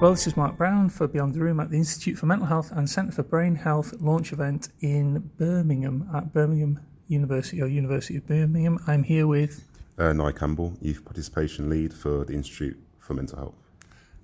Well, 0.00 0.12
this 0.12 0.26
is 0.26 0.34
Mark 0.34 0.56
Brown 0.56 0.88
for 0.88 1.06
Beyond 1.06 1.34
the 1.34 1.40
Room 1.40 1.60
at 1.60 1.68
the 1.68 1.76
Institute 1.76 2.16
for 2.16 2.24
Mental 2.24 2.46
Health 2.46 2.72
and 2.72 2.88
Centre 2.88 3.12
for 3.12 3.22
Brain 3.22 3.54
Health 3.54 3.92
launch 4.00 4.32
event 4.32 4.70
in 4.80 5.18
Birmingham 5.36 6.08
at 6.14 6.32
Birmingham 6.32 6.80
University 7.08 7.60
or 7.60 7.66
University 7.66 8.16
of 8.16 8.26
Birmingham. 8.26 8.78
I'm 8.86 9.02
here 9.02 9.26
with 9.26 9.62
uh, 9.98 10.14
Nye 10.14 10.32
Campbell, 10.32 10.72
Youth 10.80 11.04
Participation 11.04 11.68
Lead 11.68 11.92
for 11.92 12.24
the 12.24 12.32
Institute 12.32 12.82
for 12.98 13.12
Mental 13.12 13.36
Health. 13.36 13.54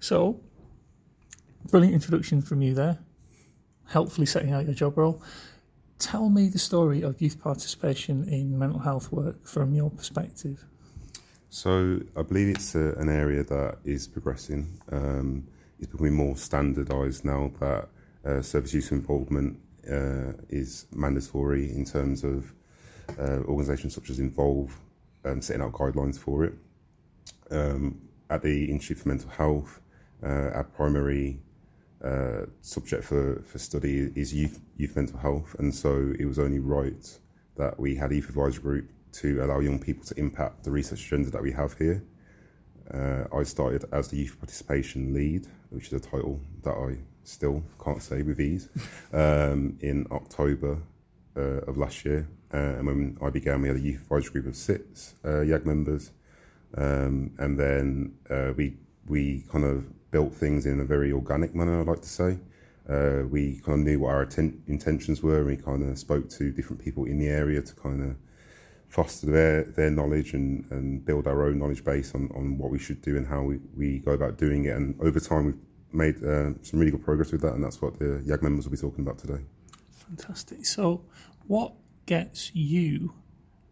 So, 0.00 0.40
brilliant 1.70 1.92
introduction 1.92 2.40
from 2.40 2.62
you 2.62 2.72
there, 2.72 2.98
helpfully 3.84 4.26
setting 4.26 4.54
out 4.54 4.64
your 4.64 4.74
job 4.74 4.96
role. 4.96 5.22
Tell 5.98 6.30
me 6.30 6.48
the 6.48 6.58
story 6.58 7.02
of 7.02 7.20
youth 7.20 7.38
participation 7.38 8.26
in 8.30 8.58
mental 8.58 8.80
health 8.80 9.12
work 9.12 9.46
from 9.46 9.74
your 9.74 9.90
perspective. 9.90 10.64
So, 11.50 12.00
I 12.16 12.22
believe 12.22 12.48
it's 12.48 12.74
a, 12.74 12.96
uh, 12.96 13.02
an 13.02 13.10
area 13.10 13.42
that 13.42 13.76
is 13.84 14.08
progressing. 14.08 14.80
Um, 14.90 15.46
it's 15.78 15.90
becoming 15.90 16.14
more 16.14 16.36
standardised 16.36 17.24
now 17.24 17.50
that 17.60 17.88
uh, 18.24 18.42
service 18.42 18.74
use 18.74 18.92
involvement 18.92 19.58
uh, 19.90 20.32
is 20.48 20.86
mandatory 20.92 21.70
in 21.70 21.84
terms 21.84 22.24
of 22.24 22.52
uh, 23.18 23.40
organisations 23.46 23.94
such 23.94 24.10
as 24.10 24.18
Involve 24.18 24.78
um, 25.24 25.40
setting 25.40 25.62
out 25.62 25.72
guidelines 25.72 26.18
for 26.18 26.44
it. 26.44 26.54
Um, 27.50 28.00
at 28.30 28.42
the 28.42 28.70
Institute 28.70 28.98
for 28.98 29.08
Mental 29.08 29.30
Health, 29.30 29.80
uh, 30.24 30.50
our 30.54 30.64
primary 30.64 31.40
uh, 32.04 32.46
subject 32.60 33.04
for, 33.04 33.42
for 33.42 33.58
study 33.58 34.10
is 34.14 34.34
youth, 34.34 34.60
youth 34.76 34.96
mental 34.96 35.18
health, 35.18 35.54
and 35.58 35.74
so 35.74 36.12
it 36.18 36.24
was 36.24 36.38
only 36.38 36.58
right 36.58 37.18
that 37.56 37.78
we 37.78 37.94
had 37.94 38.10
a 38.12 38.16
youth 38.16 38.28
advisory 38.28 38.62
group 38.62 38.90
to 39.12 39.42
allow 39.42 39.60
young 39.60 39.78
people 39.78 40.04
to 40.04 40.18
impact 40.18 40.64
the 40.64 40.70
research 40.70 41.06
agenda 41.06 41.30
that 41.30 41.42
we 41.42 41.52
have 41.52 41.76
here. 41.78 42.02
Uh, 42.92 43.24
I 43.36 43.42
started 43.42 43.84
as 43.92 44.08
the 44.08 44.16
youth 44.16 44.36
participation 44.38 45.12
lead, 45.12 45.46
which 45.70 45.88
is 45.88 45.92
a 45.94 46.00
title 46.00 46.40
that 46.62 46.74
I 46.74 46.96
still 47.24 47.62
can't 47.82 48.02
say 48.02 48.22
with 48.22 48.40
ease, 48.40 48.68
um, 49.12 49.76
in 49.80 50.06
October 50.10 50.78
uh, 51.36 51.60
of 51.66 51.76
last 51.76 52.04
year. 52.04 52.26
Uh, 52.52 52.56
and 52.56 52.86
when 52.86 53.18
I 53.20 53.30
began, 53.30 53.62
we 53.62 53.68
had 53.68 53.76
a 53.76 53.80
youth 53.80 54.02
advisory 54.02 54.32
group 54.32 54.46
of 54.46 54.56
six 54.56 55.14
uh, 55.24 55.42
YAG 55.42 55.66
members, 55.66 56.12
um, 56.76 57.32
and 57.38 57.58
then 57.58 58.14
uh, 58.30 58.52
we 58.56 58.76
we 59.08 59.44
kind 59.50 59.64
of 59.64 59.84
built 60.10 60.32
things 60.32 60.66
in 60.66 60.80
a 60.80 60.84
very 60.84 61.12
organic 61.12 61.54
manner. 61.54 61.80
I'd 61.80 61.86
like 61.86 62.02
to 62.02 62.08
say. 62.08 62.38
Uh, 62.88 63.24
we 63.28 63.60
kind 63.64 63.80
of 63.80 63.84
knew 63.84 63.98
what 63.98 64.10
our 64.10 64.22
atten- 64.22 64.62
intentions 64.68 65.20
were, 65.20 65.38
and 65.38 65.46
we 65.46 65.56
kind 65.56 65.82
of 65.82 65.98
spoke 65.98 66.28
to 66.30 66.52
different 66.52 66.82
people 66.82 67.04
in 67.04 67.18
the 67.18 67.26
area 67.26 67.60
to 67.60 67.74
kind 67.74 68.00
of 68.00 68.16
foster 68.88 69.26
their, 69.26 69.64
their 69.64 69.90
knowledge 69.90 70.34
and, 70.34 70.64
and 70.70 71.04
build 71.04 71.26
our 71.26 71.46
own 71.46 71.58
knowledge 71.58 71.84
base 71.84 72.14
on, 72.14 72.30
on 72.34 72.56
what 72.58 72.70
we 72.70 72.78
should 72.78 73.02
do 73.02 73.16
and 73.16 73.26
how 73.26 73.42
we, 73.42 73.58
we 73.76 73.98
go 73.98 74.12
about 74.12 74.38
doing 74.38 74.64
it. 74.66 74.76
And 74.76 74.98
over 75.00 75.20
time, 75.20 75.46
we've 75.46 75.58
made 75.92 76.16
uh, 76.24 76.50
some 76.62 76.80
really 76.80 76.92
good 76.92 77.04
progress 77.04 77.32
with 77.32 77.42
that, 77.42 77.54
and 77.54 77.62
that's 77.62 77.82
what 77.82 77.98
the 77.98 78.22
YAG 78.24 78.42
members 78.42 78.64
will 78.64 78.72
be 78.72 78.78
talking 78.78 79.04
about 79.04 79.18
today. 79.18 79.42
Fantastic. 80.08 80.64
So, 80.64 81.04
what 81.46 81.74
gets 82.06 82.54
you 82.54 83.12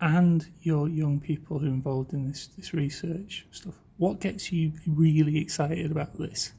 and 0.00 0.46
your 0.62 0.88
young 0.88 1.20
people 1.20 1.58
who 1.58 1.66
are 1.66 1.70
involved 1.70 2.12
in 2.12 2.28
this, 2.28 2.48
this 2.48 2.74
research 2.74 3.46
stuff, 3.50 3.74
what 3.96 4.20
gets 4.20 4.52
you 4.52 4.72
really 4.86 5.38
excited 5.38 5.90
about 5.90 6.18
this? 6.18 6.52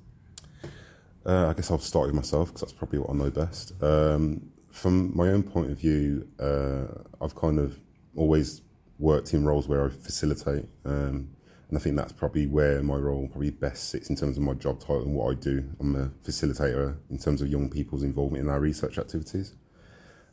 Uh, 1.25 1.47
I 1.49 1.53
guess 1.53 1.69
I'll 1.69 1.77
start 1.77 2.07
with 2.07 2.15
myself 2.15 2.47
because 2.47 2.61
that's 2.61 2.73
probably 2.73 2.99
what 2.99 3.09
I 3.09 3.13
know 3.13 3.29
best. 3.29 3.73
Um, 3.83 4.49
from 4.71 5.15
my 5.15 5.29
own 5.29 5.43
point 5.43 5.71
of 5.71 5.77
view, 5.77 6.27
uh, 6.39 6.85
I've 7.21 7.35
kind 7.35 7.59
of 7.59 7.77
always 8.17 8.61
worked 8.99 9.33
in 9.33 9.45
roles 9.45 9.67
where 9.67 9.85
I 9.85 9.89
facilitate, 9.89 10.65
um, 10.85 11.29
and 11.69 11.77
I 11.77 11.79
think 11.79 11.95
that's 11.95 12.13
probably 12.13 12.47
where 12.47 12.81
my 12.81 12.95
role 12.95 13.27
probably 13.27 13.51
best 13.51 13.89
sits 13.89 14.09
in 14.09 14.15
terms 14.15 14.37
of 14.37 14.43
my 14.43 14.53
job 14.53 14.79
title 14.79 15.03
and 15.03 15.13
what 15.13 15.31
I 15.31 15.35
do. 15.35 15.63
I'm 15.79 15.95
a 15.95 16.07
facilitator 16.27 16.97
in 17.09 17.17
terms 17.17 17.41
of 17.41 17.49
young 17.49 17.69
people's 17.69 18.03
involvement 18.03 18.43
in 18.43 18.49
our 18.49 18.59
research 18.59 18.97
activities. 18.97 19.55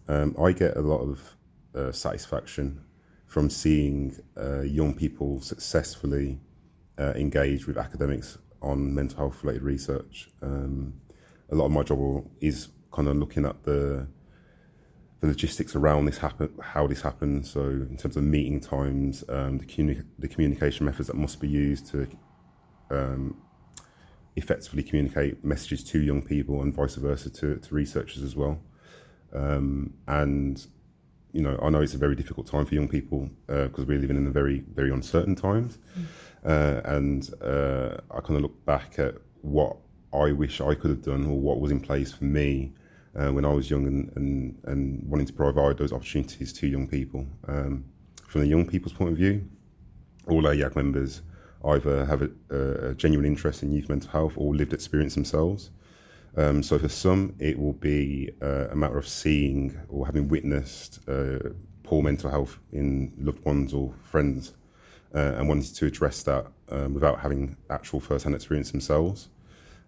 Um, 0.08 0.36
I 0.42 0.52
get 0.52 0.76
a 0.76 0.80
lot 0.80 1.00
of 1.00 1.36
uh, 1.74 1.92
satisfaction 1.92 2.80
from 3.26 3.50
seeing 3.50 4.16
uh, 4.36 4.60
young 4.60 4.94
people 4.94 5.40
successfully 5.40 6.38
uh, 6.98 7.12
engage 7.16 7.66
with 7.66 7.78
academics 7.78 8.38
on 8.62 8.94
mental 8.94 9.18
health 9.18 9.42
related 9.42 9.62
research. 9.62 10.30
Um, 10.42 10.94
a 11.50 11.54
lot 11.54 11.66
of 11.66 11.72
my 11.72 11.82
job 11.82 12.28
is 12.40 12.68
kind 12.92 13.08
of 13.08 13.16
looking 13.16 13.44
at 13.44 13.62
the 13.64 14.06
the 15.24 15.30
logistics 15.30 15.74
around 15.74 16.04
this 16.04 16.18
happen, 16.18 16.50
how 16.60 16.86
this 16.86 17.00
happens. 17.00 17.50
So 17.50 17.60
in 17.60 17.96
terms 17.96 18.18
of 18.18 18.24
meeting 18.24 18.60
times, 18.60 19.24
um, 19.30 19.56
the, 19.56 19.64
communi- 19.64 20.04
the 20.18 20.28
communication 20.28 20.84
methods 20.84 21.08
that 21.08 21.16
must 21.16 21.40
be 21.40 21.48
used 21.48 21.86
to 21.92 22.06
um, 22.90 23.34
effectively 24.36 24.82
communicate 24.82 25.42
messages 25.42 25.82
to 25.84 26.02
young 26.02 26.20
people 26.20 26.60
and 26.60 26.74
vice 26.74 26.96
versa 26.96 27.30
to, 27.30 27.56
to 27.56 27.74
researchers 27.74 28.22
as 28.22 28.36
well. 28.36 28.60
Um, 29.32 29.94
and 30.06 30.66
you 31.32 31.40
know, 31.40 31.58
I 31.62 31.70
know 31.70 31.80
it's 31.80 31.94
a 31.94 31.98
very 31.98 32.16
difficult 32.16 32.46
time 32.46 32.66
for 32.66 32.74
young 32.74 32.88
people 32.88 33.30
because 33.46 33.80
uh, 33.80 33.86
we're 33.88 33.98
living 33.98 34.18
in 34.18 34.26
a 34.26 34.30
very, 34.30 34.62
very 34.74 34.90
uncertain 34.90 35.34
times. 35.34 35.78
Mm. 35.98 36.04
Uh, 36.44 36.80
and 36.84 37.30
uh, 37.42 37.96
I 38.10 38.20
kind 38.20 38.36
of 38.36 38.42
look 38.42 38.64
back 38.66 38.98
at 38.98 39.14
what 39.40 39.78
I 40.12 40.32
wish 40.32 40.60
I 40.60 40.74
could 40.74 40.90
have 40.90 41.02
done 41.02 41.24
or 41.24 41.38
what 41.38 41.60
was 41.60 41.70
in 41.70 41.80
place 41.80 42.12
for 42.12 42.24
me 42.24 42.74
uh, 43.16 43.30
when 43.32 43.44
I 43.44 43.52
was 43.52 43.70
young 43.70 43.86
and, 43.86 44.12
and, 44.16 44.58
and 44.64 45.02
wanting 45.08 45.26
to 45.26 45.32
provide 45.32 45.78
those 45.78 45.92
opportunities 45.92 46.52
to 46.54 46.66
young 46.66 46.86
people. 46.86 47.26
Um, 47.48 47.84
from 48.26 48.40
the 48.40 48.46
young 48.46 48.66
people's 48.66 48.92
point 48.92 49.12
of 49.12 49.16
view, 49.16 49.48
all 50.28 50.46
our 50.46 50.54
YAG 50.54 50.74
members 50.76 51.22
either 51.66 52.04
have 52.04 52.22
a, 52.22 52.30
a 52.50 52.94
genuine 52.94 53.26
interest 53.26 53.62
in 53.62 53.72
youth 53.72 53.88
mental 53.88 54.10
health 54.10 54.34
or 54.36 54.54
lived 54.54 54.72
experience 54.72 55.14
themselves. 55.14 55.70
Um, 56.36 56.62
so 56.62 56.78
for 56.78 56.88
some, 56.88 57.34
it 57.38 57.58
will 57.58 57.74
be 57.74 58.32
uh, 58.42 58.68
a 58.70 58.76
matter 58.76 58.98
of 58.98 59.06
seeing 59.06 59.78
or 59.88 60.04
having 60.04 60.28
witnessed 60.28 61.00
uh, 61.08 61.38
poor 61.84 62.02
mental 62.02 62.30
health 62.30 62.58
in 62.72 63.12
loved 63.18 63.44
ones 63.44 63.72
or 63.72 63.94
friends 64.02 64.54
uh, 65.14 65.34
and 65.36 65.48
wanting 65.48 65.72
to 65.72 65.86
address 65.86 66.22
that 66.24 66.46
um, 66.70 66.92
without 66.92 67.20
having 67.20 67.56
actual 67.70 68.00
first-hand 68.00 68.34
experience 68.34 68.72
themselves. 68.72 69.28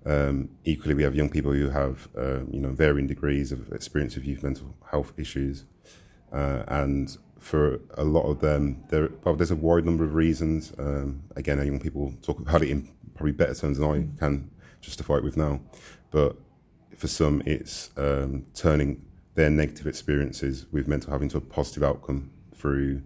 Um, 0.06 0.48
equally, 0.64 0.94
we 0.94 1.02
have 1.02 1.16
young 1.16 1.28
people 1.28 1.52
who 1.52 1.68
have, 1.68 2.08
uh, 2.16 2.44
you 2.50 2.60
know, 2.60 2.70
varying 2.70 3.08
degrees 3.08 3.50
of 3.50 3.72
experience 3.72 4.16
of 4.16 4.24
youth 4.24 4.42
mental 4.42 4.74
health 4.88 5.12
issues, 5.18 5.64
uh, 6.32 6.62
and 6.68 7.16
for 7.40 7.80
a 7.98 8.04
lot 8.04 8.22
of 8.22 8.40
them, 8.40 8.84
there 8.88 9.10
well, 9.24 9.34
there's 9.34 9.50
a 9.50 9.56
wide 9.56 9.84
number 9.84 10.04
of 10.04 10.14
reasons. 10.14 10.72
Um, 10.78 11.22
again, 11.34 11.58
young 11.58 11.80
people 11.80 12.14
talk 12.22 12.38
about 12.38 12.62
it 12.62 12.70
in 12.70 12.88
probably 13.14 13.32
better 13.32 13.54
terms 13.54 13.78
than 13.78 13.90
I 13.90 14.18
can 14.18 14.48
justify 14.80 15.16
it 15.16 15.24
with 15.24 15.36
now, 15.36 15.60
but 16.12 16.36
for 16.96 17.08
some, 17.08 17.42
it's 17.44 17.90
um, 17.96 18.46
turning 18.54 19.04
their 19.34 19.50
negative 19.50 19.86
experiences 19.86 20.66
with 20.72 20.88
mental 20.88 21.10
health 21.10 21.22
into 21.22 21.36
a 21.36 21.40
positive 21.40 21.82
outcome 21.82 22.30
through 22.54 23.02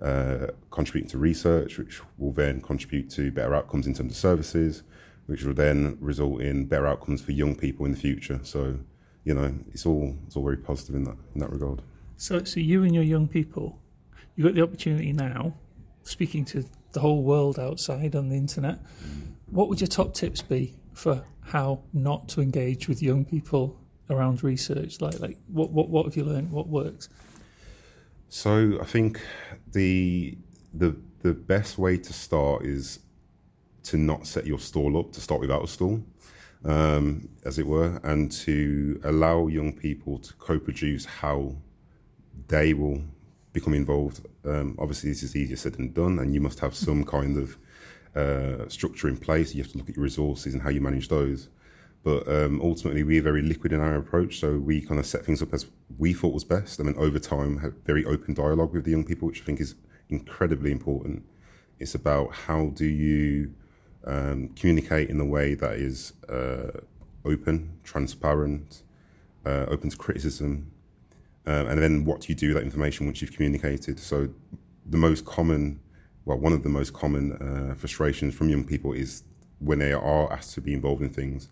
uh, 0.00 0.48
contributing 0.70 1.10
to 1.10 1.18
research, 1.18 1.78
which 1.78 2.00
will 2.18 2.32
then 2.32 2.60
contribute 2.60 3.10
to 3.10 3.30
better 3.30 3.54
outcomes 3.54 3.86
in 3.86 3.94
terms 3.94 4.12
of 4.12 4.16
services, 4.16 4.82
which 5.28 5.44
will 5.44 5.52
then 5.52 5.98
result 6.00 6.40
in 6.40 6.64
better 6.64 6.86
outcomes 6.86 7.20
for 7.20 7.32
young 7.32 7.54
people 7.54 7.84
in 7.84 7.92
the 7.92 7.98
future. 7.98 8.40
So, 8.42 8.74
you 9.24 9.34
know, 9.34 9.52
it's 9.74 9.84
all 9.84 10.16
it's 10.26 10.36
all 10.36 10.42
very 10.42 10.56
positive 10.56 10.94
in 10.94 11.04
that 11.04 11.16
in 11.34 11.40
that 11.40 11.52
regard. 11.52 11.82
So, 12.16 12.42
so 12.44 12.60
you 12.60 12.82
and 12.82 12.94
your 12.94 13.04
young 13.04 13.28
people, 13.28 13.78
you've 14.34 14.46
got 14.46 14.54
the 14.54 14.62
opportunity 14.62 15.12
now, 15.12 15.52
speaking 16.02 16.46
to 16.46 16.64
the 16.92 17.00
whole 17.00 17.22
world 17.22 17.58
outside 17.58 18.16
on 18.16 18.30
the 18.30 18.36
internet. 18.36 18.78
What 19.50 19.68
would 19.68 19.82
your 19.82 19.88
top 19.88 20.14
tips 20.14 20.40
be 20.40 20.74
for 20.94 21.22
how 21.42 21.82
not 21.92 22.26
to 22.30 22.40
engage 22.40 22.88
with 22.88 23.02
young 23.02 23.26
people 23.26 23.78
around 24.08 24.42
research? 24.42 25.02
Like, 25.02 25.20
like 25.20 25.36
what 25.48 25.70
what 25.70 25.90
what 25.90 26.06
have 26.06 26.16
you 26.16 26.24
learned? 26.24 26.50
What 26.50 26.68
works? 26.68 27.10
So, 28.30 28.78
I 28.80 28.84
think 28.84 29.20
the 29.72 30.38
the 30.72 30.96
the 31.20 31.34
best 31.34 31.76
way 31.76 31.98
to 31.98 32.12
start 32.14 32.64
is 32.64 33.00
to 33.84 33.96
not 33.96 34.26
set 34.26 34.46
your 34.46 34.58
stall 34.58 34.98
up 34.98 35.12
to 35.12 35.20
start 35.20 35.40
without 35.40 35.64
a 35.64 35.68
stall, 35.68 36.02
um, 36.64 37.28
as 37.44 37.58
it 37.58 37.66
were, 37.66 38.00
and 38.04 38.30
to 38.32 39.00
allow 39.04 39.46
young 39.46 39.72
people 39.72 40.18
to 40.18 40.34
co-produce 40.34 41.04
how 41.04 41.54
they 42.48 42.74
will 42.74 43.02
become 43.52 43.74
involved. 43.74 44.26
Um, 44.44 44.76
obviously, 44.78 45.10
this 45.10 45.22
is 45.22 45.36
easier 45.36 45.56
said 45.56 45.74
than 45.74 45.92
done, 45.92 46.18
and 46.18 46.34
you 46.34 46.40
must 46.40 46.60
have 46.60 46.74
some 46.74 47.04
kind 47.16 47.36
of 47.36 47.56
uh, 48.14 48.68
structure 48.68 49.08
in 49.08 49.16
place. 49.16 49.54
You 49.54 49.62
have 49.62 49.72
to 49.72 49.78
look 49.78 49.88
at 49.88 49.96
your 49.96 50.04
resources 50.04 50.54
and 50.54 50.62
how 50.62 50.70
you 50.70 50.80
manage 50.80 51.08
those. 51.08 51.48
But 52.04 52.28
um, 52.28 52.60
ultimately, 52.62 53.02
we're 53.02 53.22
very 53.22 53.42
liquid 53.42 53.72
in 53.72 53.80
our 53.80 53.96
approach, 53.96 54.38
so 54.38 54.56
we 54.56 54.80
kind 54.80 55.00
of 55.00 55.06
set 55.06 55.24
things 55.24 55.42
up 55.42 55.52
as 55.52 55.66
we 55.98 56.14
thought 56.14 56.32
was 56.32 56.44
best, 56.44 56.78
and 56.78 56.88
then 56.88 56.96
over 56.96 57.18
time 57.18 57.58
have 57.58 57.74
very 57.84 58.04
open 58.04 58.34
dialogue 58.34 58.72
with 58.72 58.84
the 58.84 58.92
young 58.92 59.04
people, 59.04 59.28
which 59.28 59.42
I 59.42 59.44
think 59.44 59.60
is 59.60 59.74
incredibly 60.08 60.70
important. 60.70 61.24
It's 61.80 61.94
about 61.94 62.32
how 62.32 62.66
do 62.74 62.86
you 62.86 63.52
um, 64.08 64.48
communicate 64.56 65.10
in 65.10 65.20
a 65.20 65.24
way 65.24 65.54
that 65.54 65.74
is 65.74 66.14
uh, 66.28 66.80
open, 67.24 67.70
transparent, 67.84 68.82
uh, 69.46 69.66
open 69.68 69.90
to 69.90 69.96
criticism, 69.96 70.70
um, 71.46 71.68
and 71.68 71.80
then 71.80 72.04
what 72.04 72.20
do 72.22 72.26
you 72.28 72.34
do 72.34 72.48
with 72.48 72.56
that 72.56 72.64
information 72.64 73.06
once 73.06 73.22
you've 73.22 73.32
communicated? 73.32 73.98
So, 73.98 74.28
the 74.86 74.96
most 74.96 75.24
common, 75.24 75.78
well, 76.24 76.38
one 76.38 76.52
of 76.52 76.62
the 76.62 76.68
most 76.68 76.92
common 76.92 77.32
uh, 77.32 77.74
frustrations 77.74 78.34
from 78.34 78.48
young 78.48 78.64
people 78.64 78.92
is 78.92 79.22
when 79.60 79.78
they 79.78 79.92
are 79.92 80.32
asked 80.32 80.54
to 80.54 80.60
be 80.60 80.72
involved 80.72 81.02
in 81.02 81.10
things, 81.10 81.50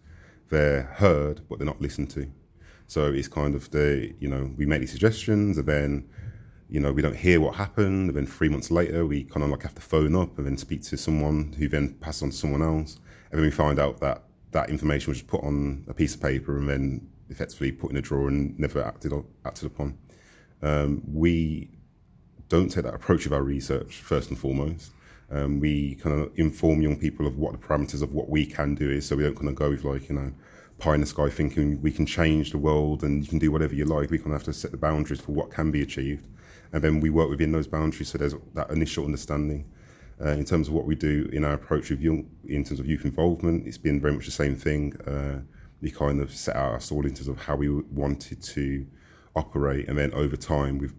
they're 0.48 0.82
heard 0.82 1.40
but 1.48 1.58
they're 1.58 1.66
not 1.66 1.80
listened 1.80 2.10
to. 2.10 2.26
So 2.88 3.12
it's 3.12 3.28
kind 3.28 3.54
of 3.54 3.70
the 3.70 4.14
you 4.20 4.28
know 4.28 4.50
we 4.56 4.66
make 4.66 4.80
these 4.80 4.92
suggestions 4.92 5.58
and 5.58 5.66
then 5.66 6.08
you 6.68 6.80
know 6.80 6.92
we 6.92 7.02
don't 7.02 7.16
hear 7.16 7.40
what 7.40 7.54
happened 7.54 8.08
and 8.08 8.16
then 8.16 8.26
three 8.26 8.48
months 8.48 8.70
later 8.70 9.06
we 9.06 9.24
kind 9.24 9.44
of 9.44 9.50
like 9.50 9.62
have 9.62 9.74
to 9.74 9.80
phone 9.80 10.16
up 10.16 10.36
and 10.38 10.46
then 10.46 10.56
speak 10.56 10.82
to 10.82 10.96
someone 10.96 11.52
who 11.58 11.68
then 11.68 11.94
passes 12.00 12.22
on 12.22 12.30
to 12.30 12.36
someone 12.36 12.62
else 12.62 12.98
and 13.30 13.38
then 13.38 13.44
we 13.44 13.50
find 13.50 13.78
out 13.78 14.00
that 14.00 14.22
that 14.52 14.70
information 14.70 15.10
was 15.10 15.18
just 15.18 15.28
put 15.28 15.42
on 15.42 15.84
a 15.88 15.94
piece 15.94 16.14
of 16.14 16.22
paper 16.22 16.56
and 16.56 16.68
then 16.68 17.06
effectively 17.28 17.72
put 17.72 17.90
in 17.90 17.96
a 17.96 18.02
drawer 18.02 18.28
and 18.28 18.58
never 18.58 18.82
acted 18.82 19.12
on, 19.12 19.24
acted 19.44 19.66
upon. 19.66 19.98
Um, 20.62 21.02
we 21.06 21.70
don't 22.48 22.68
take 22.68 22.84
that 22.84 22.94
approach 22.94 23.26
of 23.26 23.32
our 23.32 23.42
research 23.42 23.96
first 23.96 24.30
and 24.30 24.38
foremost. 24.38 24.92
Um, 25.30 25.58
we 25.58 25.96
kind 25.96 26.20
of 26.20 26.30
inform 26.36 26.80
young 26.80 26.96
people 26.96 27.26
of 27.26 27.36
what 27.36 27.52
the 27.52 27.58
parameters 27.58 28.02
of 28.02 28.12
what 28.12 28.28
we 28.28 28.46
can 28.46 28.74
do 28.74 28.88
is, 28.88 29.06
so 29.06 29.16
we 29.16 29.24
don't 29.24 29.34
kind 29.34 29.48
of 29.48 29.56
go 29.56 29.70
with 29.70 29.84
like 29.84 30.08
you 30.08 30.14
know 30.14 30.32
pie 30.78 30.94
in 30.94 31.00
the 31.00 31.06
sky 31.06 31.28
thinking 31.28 31.80
we 31.82 31.90
can 31.90 32.06
change 32.06 32.52
the 32.52 32.58
world 32.58 33.02
and 33.02 33.22
you 33.24 33.28
can 33.28 33.38
do 33.38 33.50
whatever 33.50 33.74
you 33.74 33.84
like. 33.84 34.10
We 34.10 34.18
kind 34.18 34.28
of 34.28 34.34
have 34.34 34.44
to 34.44 34.52
set 34.52 34.70
the 34.70 34.76
boundaries 34.76 35.20
for 35.20 35.32
what 35.32 35.50
can 35.50 35.70
be 35.72 35.82
achieved, 35.82 36.28
and 36.72 36.82
then 36.82 37.00
we 37.00 37.10
work 37.10 37.28
within 37.28 37.52
those 37.52 37.66
boundaries. 37.66 38.08
So 38.08 38.18
there's 38.18 38.34
that 38.54 38.70
initial 38.70 39.04
understanding. 39.04 39.70
Uh, 40.18 40.30
in 40.30 40.46
terms 40.46 40.68
of 40.68 40.72
what 40.72 40.86
we 40.86 40.94
do 40.94 41.28
in 41.32 41.44
our 41.44 41.52
approach 41.52 41.90
with 41.90 42.00
young, 42.00 42.26
in 42.48 42.64
terms 42.64 42.80
of 42.80 42.86
youth 42.86 43.04
involvement, 43.04 43.66
it's 43.66 43.76
been 43.76 44.00
very 44.00 44.14
much 44.14 44.24
the 44.24 44.30
same 44.30 44.56
thing. 44.56 44.96
Uh, 45.02 45.40
we 45.82 45.90
kind 45.90 46.22
of 46.22 46.32
set 46.32 46.56
out 46.56 46.72
our 46.72 46.80
stall 46.80 47.04
in 47.04 47.14
terms 47.14 47.28
of 47.28 47.38
how 47.38 47.54
we 47.54 47.68
wanted 47.68 48.42
to 48.42 48.86
operate, 49.34 49.88
and 49.88 49.98
then 49.98 50.12
over 50.14 50.36
time 50.36 50.78
we've 50.78 50.94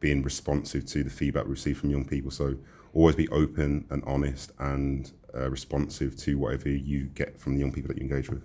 been 0.00 0.22
responsive 0.22 0.86
to 0.86 1.04
the 1.04 1.10
feedback 1.10 1.46
received 1.46 1.80
from 1.80 1.90
young 1.90 2.04
people. 2.04 2.30
So 2.30 2.56
always 2.94 3.14
be 3.14 3.28
open 3.28 3.86
and 3.90 4.02
honest 4.06 4.52
and 4.58 5.12
uh, 5.34 5.50
responsive 5.50 6.16
to 6.16 6.38
whatever 6.38 6.68
you 6.68 7.04
get 7.14 7.38
from 7.38 7.54
the 7.54 7.60
young 7.60 7.72
people 7.72 7.88
that 7.88 7.98
you 7.98 8.02
engage 8.02 8.30
with. 8.30 8.42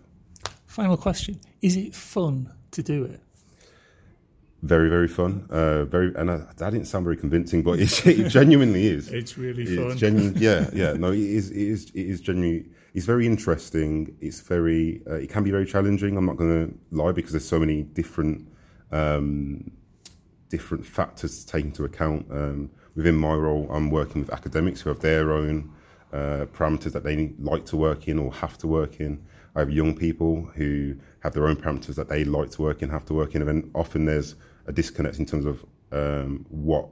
Final 0.65 0.97
question: 0.97 1.39
Is 1.61 1.77
it 1.77 1.95
fun 1.95 2.53
to 2.71 2.83
do 2.83 3.05
it? 3.05 3.21
Very, 4.63 4.89
very 4.89 5.07
fun. 5.07 5.45
Uh, 5.51 5.85
very, 5.85 6.13
and 6.15 6.31
I, 6.31 6.37
that 6.57 6.71
didn't 6.71 6.85
sound 6.87 7.03
very 7.05 7.15
convincing, 7.17 7.61
but 7.61 7.79
it, 7.79 8.05
it 8.07 8.29
genuinely 8.29 8.87
is. 8.87 9.09
It's 9.09 9.37
really 9.37 9.63
It's 9.63 9.75
fun. 9.75 9.97
genuine. 9.97 10.33
Yeah, 10.37 10.69
yeah. 10.73 10.93
No, 10.93 11.11
it 11.11 11.19
is. 11.19 11.51
It 11.51 11.57
is. 11.57 11.85
It 11.93 12.07
is 12.07 12.21
genuinely. 12.21 12.65
It's 12.95 13.05
very 13.05 13.27
interesting. 13.27 14.15
It's 14.19 14.41
very. 14.41 15.01
Uh, 15.07 15.15
it 15.15 15.29
can 15.29 15.43
be 15.43 15.51
very 15.51 15.65
challenging. 15.65 16.17
I'm 16.17 16.25
not 16.25 16.37
going 16.37 16.67
to 16.69 16.77
lie 16.95 17.11
because 17.11 17.31
there's 17.33 17.47
so 17.47 17.59
many 17.59 17.83
different, 17.83 18.47
um, 18.91 19.69
different 20.49 20.85
factors 20.85 21.45
to 21.45 21.51
take 21.51 21.65
into 21.65 21.85
account. 21.85 22.25
Um, 22.31 22.71
within 22.95 23.15
my 23.15 23.35
role, 23.35 23.67
I'm 23.71 23.91
working 23.91 24.21
with 24.21 24.33
academics 24.33 24.81
who 24.81 24.89
have 24.89 25.01
their 25.01 25.31
own 25.31 25.71
uh, 26.11 26.45
parameters 26.51 26.93
that 26.93 27.03
they 27.03 27.31
like 27.37 27.63
to 27.67 27.77
work 27.77 28.07
in 28.07 28.17
or 28.17 28.33
have 28.33 28.57
to 28.59 28.67
work 28.67 28.99
in. 28.99 29.23
I 29.57 29.61
have 29.61 29.71
young 29.71 29.97
people 29.97 30.43
who 30.53 30.95
have 31.21 31.33
their 31.33 31.47
own 31.47 31.55
parameters 31.55 31.95
that 31.95 32.07
they 32.07 32.23
like 32.23 32.51
to 32.51 32.61
work 32.61 32.83
in, 32.83 32.89
have 32.89 33.05
to 33.05 33.15
work 33.15 33.33
in, 33.33 33.41
and 33.41 33.71
often 33.73 34.05
there's 34.05 34.35
a 34.67 34.71
disconnect 34.71 35.17
in 35.17 35.25
terms 35.25 35.47
of 35.47 35.65
um, 35.91 36.45
what 36.49 36.87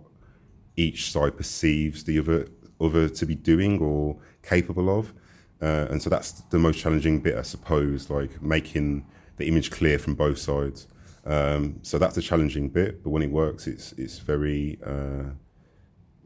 each 0.75 1.11
side 1.11 1.37
perceives 1.37 2.03
the 2.03 2.17
other 2.17 2.47
other 2.81 3.07
to 3.07 3.25
be 3.27 3.35
doing 3.35 3.79
or 3.79 4.17
capable 4.41 4.99
of. 4.99 5.13
Uh, 5.61 5.85
and 5.91 6.01
so 6.01 6.09
that's 6.09 6.31
the 6.49 6.57
most 6.57 6.79
challenging 6.79 7.19
bit, 7.19 7.37
I 7.37 7.43
suppose, 7.43 8.09
like 8.09 8.41
making 8.41 9.05
the 9.37 9.47
image 9.47 9.69
clear 9.69 9.99
from 9.99 10.15
both 10.15 10.39
sides. 10.39 10.87
Um, 11.25 11.79
so 11.83 11.99
that's 11.99 12.15
the 12.15 12.21
challenging 12.23 12.69
bit, 12.69 13.03
but 13.03 13.11
when 13.11 13.21
it 13.21 13.29
works, 13.29 13.67
it's 13.67 13.91
it's 13.91 14.17
very 14.17 14.79
uh, 14.83 15.29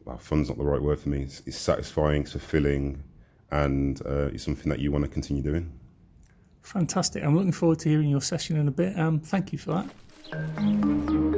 well, 0.06 0.18
fun's 0.18 0.47
not 0.47 0.57
the 0.57 0.63
right 0.63 0.81
word 0.81 1.01
for 1.01 1.09
me. 1.09 1.24
It's, 1.24 1.41
it's 1.45 1.57
satisfying, 1.57 2.21
it's 2.21 2.31
fulfilling, 2.31 3.03
and 3.51 4.01
uh, 4.06 4.30
it's 4.33 4.45
something 4.45 4.69
that 4.69 4.80
you 4.80 4.94
want 4.94 5.03
to 5.03 5.12
continue 5.12 5.44
doing. 5.44 5.69
Fantastic. 6.64 7.24
I'm 7.24 7.36
looking 7.36 7.52
forward 7.52 7.80
to 7.80 7.90
hearing 7.90 8.10
your 8.10 8.22
session 8.22 8.58
in 8.58 8.68
a 8.68 8.72
bit. 8.72 8.98
Um, 8.98 9.20
thank 9.20 9.52
you 9.52 9.60
for 9.60 9.84
that. 10.32 11.29